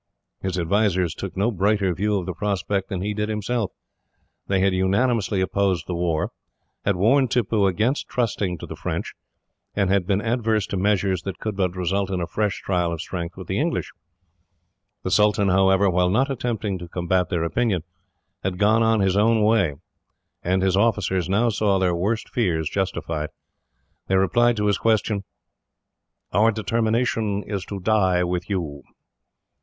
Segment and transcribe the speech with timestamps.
[0.41, 3.71] His advisers took no brighter view of the prospect than he did himself.
[4.47, 6.31] They had unanimously opposed the war,
[6.83, 9.13] had warned Tippoo against trusting to the French,
[9.75, 12.99] and had been adverse to measures that could but result in a fresh trial of
[12.99, 13.91] strength with the English.
[15.03, 17.83] The Sultan, however, while not attempting to combat their opinion,
[18.43, 19.75] had gone on his own way,
[20.41, 23.29] and his officers now saw their worst fears justified.
[24.07, 25.25] They replied to his question:
[26.31, 28.81] "Our determination is to die with you."